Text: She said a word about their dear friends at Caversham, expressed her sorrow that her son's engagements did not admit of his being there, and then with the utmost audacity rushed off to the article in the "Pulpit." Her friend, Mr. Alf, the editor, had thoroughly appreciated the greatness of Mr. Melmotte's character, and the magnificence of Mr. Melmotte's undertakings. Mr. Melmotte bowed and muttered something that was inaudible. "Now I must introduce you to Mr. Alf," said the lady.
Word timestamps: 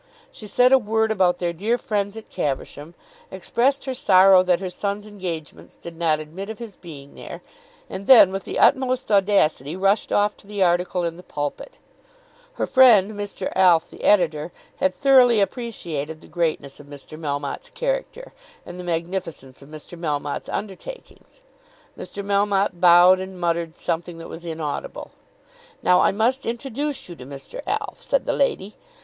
She 0.31 0.47
said 0.47 0.73
a 0.73 0.79
word 0.79 1.11
about 1.11 1.37
their 1.37 1.53
dear 1.53 1.77
friends 1.77 2.17
at 2.17 2.31
Caversham, 2.31 2.95
expressed 3.29 3.85
her 3.85 3.93
sorrow 3.93 4.41
that 4.41 4.59
her 4.59 4.71
son's 4.71 5.05
engagements 5.05 5.75
did 5.75 5.95
not 5.95 6.19
admit 6.19 6.49
of 6.49 6.57
his 6.57 6.75
being 6.75 7.13
there, 7.13 7.43
and 7.87 8.07
then 8.07 8.31
with 8.31 8.43
the 8.43 8.57
utmost 8.57 9.11
audacity 9.11 9.75
rushed 9.75 10.11
off 10.11 10.35
to 10.37 10.47
the 10.47 10.63
article 10.63 11.03
in 11.03 11.17
the 11.17 11.21
"Pulpit." 11.21 11.77
Her 12.53 12.65
friend, 12.65 13.11
Mr. 13.11 13.51
Alf, 13.55 13.91
the 13.91 14.03
editor, 14.03 14.51
had 14.77 14.95
thoroughly 14.95 15.39
appreciated 15.39 16.19
the 16.21 16.27
greatness 16.27 16.79
of 16.79 16.87
Mr. 16.87 17.15
Melmotte's 17.15 17.69
character, 17.69 18.33
and 18.65 18.79
the 18.79 18.83
magnificence 18.83 19.61
of 19.61 19.69
Mr. 19.69 19.99
Melmotte's 19.99 20.49
undertakings. 20.49 21.41
Mr. 21.95 22.25
Melmotte 22.25 22.79
bowed 22.79 23.19
and 23.19 23.39
muttered 23.39 23.77
something 23.77 24.17
that 24.17 24.29
was 24.29 24.45
inaudible. 24.45 25.11
"Now 25.83 25.99
I 25.99 26.11
must 26.11 26.43
introduce 26.47 27.07
you 27.07 27.15
to 27.17 27.25
Mr. 27.27 27.61
Alf," 27.67 28.01
said 28.01 28.25
the 28.25 28.33
lady. 28.33 28.75